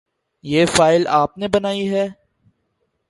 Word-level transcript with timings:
یہ 0.43 0.65
فائل 0.65 1.07
آپ 1.11 1.37
نے 1.37 1.47
بنائی 1.47 1.89
ہے؟ 1.89 2.07